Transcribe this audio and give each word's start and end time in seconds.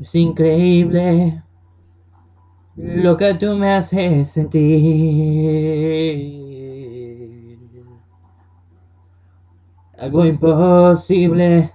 Es 0.00 0.14
increíble 0.14 1.42
lo 2.76 3.16
que 3.16 3.34
tú 3.34 3.56
me 3.56 3.74
haces 3.74 4.30
sentir. 4.30 4.68
Algo 9.98 10.24
imposible 10.24 11.72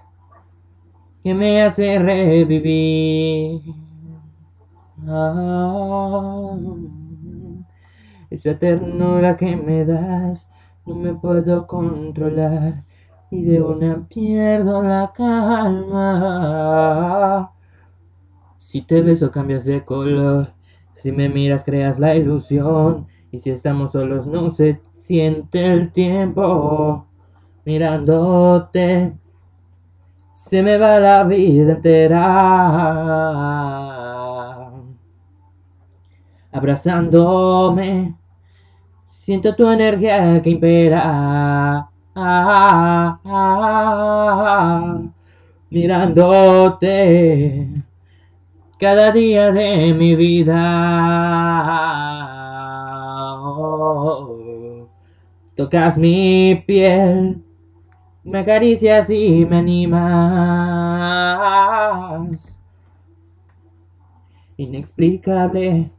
que 1.22 1.34
me 1.34 1.60
hace 1.62 1.98
revivir. 1.98 3.60
Esa 8.30 8.58
ternura 8.58 9.36
que 9.36 9.54
me 9.54 9.84
das 9.84 10.48
no 10.86 10.94
me 10.94 11.12
puedo 11.12 11.66
controlar 11.66 12.84
y 13.30 13.42
de 13.42 13.60
una 13.60 14.08
pierdo 14.08 14.82
la 14.82 15.12
calma. 15.14 16.34
Si 18.74 18.82
te 18.82 19.02
beso 19.02 19.30
cambias 19.30 19.64
de 19.66 19.84
color, 19.84 20.52
si 20.96 21.12
me 21.12 21.28
miras 21.28 21.62
creas 21.62 22.00
la 22.00 22.16
ilusión 22.16 23.06
y 23.30 23.38
si 23.38 23.50
estamos 23.50 23.92
solos 23.92 24.26
no 24.26 24.50
se 24.50 24.80
siente 24.92 25.64
el 25.72 25.92
tiempo 25.92 27.06
mirándote. 27.64 29.14
Se 30.32 30.60
me 30.64 30.76
va 30.76 30.98
la 30.98 31.22
vida 31.22 31.74
entera 31.74 32.24
abrazándome. 36.50 38.16
Siento 39.06 39.54
tu 39.54 39.68
energía 39.68 40.42
que 40.42 40.50
impera. 40.50 41.90
mirándote 45.70 47.68
cada 48.84 49.10
día 49.12 49.50
de 49.50 49.94
mi 49.94 50.14
vida. 50.14 50.60
tocas 55.56 55.96
mi 55.96 56.62
piel, 56.66 57.42
me 58.24 58.40
acaricias 58.40 59.08
y 59.08 59.46
me 59.46 59.56
animas. 59.56 60.20
Inexplicable, 64.58 65.90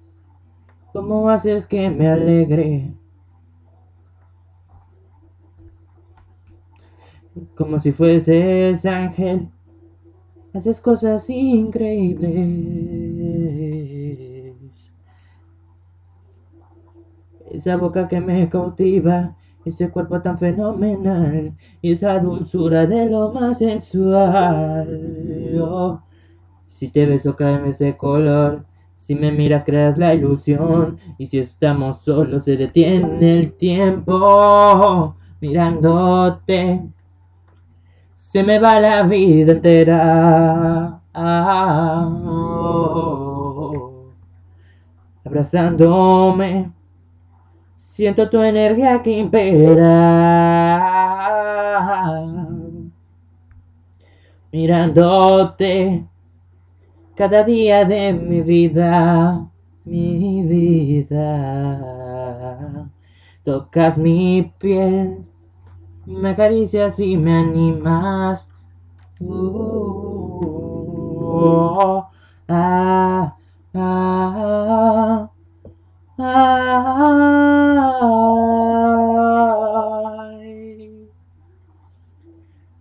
¿cómo 0.93 1.27
haces 1.27 1.65
que 1.65 1.89
me 1.89 2.07
alegre? 2.07 2.93
Como 7.55 7.79
si 7.79 7.91
fueses 7.91 8.85
ángel 8.85 9.54
haces 10.55 10.79
cosas 10.79 11.29
increíbles. 11.29 12.23
Esa 17.51 17.77
boca 17.77 18.07
que 18.07 18.21
me 18.21 18.47
cautiva, 18.49 19.35
ese 19.65 19.89
cuerpo 19.89 20.21
tan 20.21 20.37
fenomenal 20.37 21.53
y 21.81 21.91
esa 21.91 22.19
dulzura 22.19 22.85
de 22.87 23.09
lo 23.09 23.31
más 23.31 23.57
sensual. 23.59 24.87
Oh, 25.61 26.01
si 26.65 26.87
te 26.89 27.05
beso 27.05 27.35
cae 27.35 27.69
ese 27.69 27.97
color, 27.97 28.65
si 28.95 29.15
me 29.15 29.31
miras 29.31 29.63
creas 29.65 29.97
la 29.97 30.13
ilusión 30.13 30.97
y 31.17 31.27
si 31.27 31.39
estamos 31.39 32.01
solos 32.01 32.45
se 32.45 32.55
detiene 32.55 33.39
el 33.39 33.53
tiempo 33.53 35.15
mirándote 35.41 36.94
se 38.15 38.43
me 38.43 38.59
va 38.59 38.79
la 38.79 39.03
vida 39.03 39.51
entera. 39.51 41.01
abrazándome, 45.25 46.71
siento 47.75 48.29
tu 48.29 48.41
energía 48.41 49.01
que 49.03 49.17
impera. 49.17 49.81
Mirándote 54.49 56.05
cada 57.15 57.43
día 57.43 57.83
de 57.83 58.13
mi 58.13 58.41
vida, 58.41 59.51
mi 59.83 60.41
vida. 60.47 61.81
Tocas 63.43 63.97
mi 63.97 64.53
piel 64.57 65.34
me 66.05 66.29
acaricias 66.29 66.99
y 66.99 67.17
me 67.17 67.37
animas. 67.37 68.49
Uh, 69.21 70.03
ah, 72.49 73.35
ah, 73.73 75.29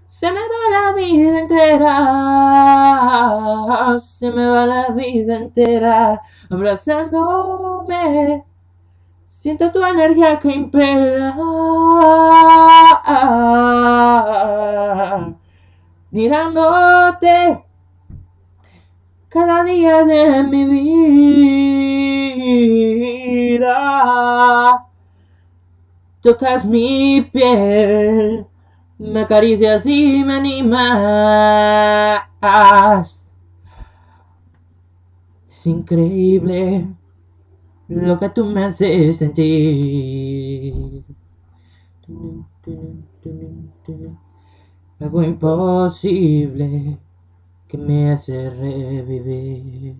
se 0.08 0.32
me 0.32 0.40
va 0.40 0.68
la 0.70 0.92
vida 0.94 1.38
entera. 1.38 1.96
Se 4.00 4.32
me 4.32 4.46
va 4.48 4.66
la 4.66 4.88
vida 4.88 5.36
entera 5.36 6.20
abrazándome. 6.50 8.44
Siento 9.44 9.71
tu 9.71 9.84
energía 9.84 10.41
que 10.41 10.49
impera. 10.49 11.37
Mirándote 16.10 17.62
cada 19.28 19.62
día 19.65 20.03
de 20.05 20.44
mi 20.44 20.65
vida. 23.55 23.69
Tocas 26.22 26.65
mi 26.65 27.28
piel, 27.31 28.47
me 28.97 29.21
acaricias 29.21 29.84
y 29.84 30.25
me 30.25 30.37
animas. 30.37 32.25
Es 35.50 35.67
increíble 35.67 36.87
lo 37.88 38.19
que 38.19 38.28
tú 38.31 38.44
me 38.46 38.64
haces 38.64 39.16
sentir. 39.19 41.04
Algo 45.00 45.22
imposible 45.22 46.98
que 47.69 47.78
me 47.78 48.12
hace 48.12 48.50
revivir. 48.50 49.96